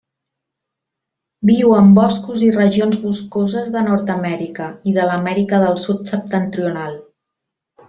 [1.49, 6.99] Viu en boscos i regions boscoses de Nord-amèrica i de l'Amèrica del Sud septentrional.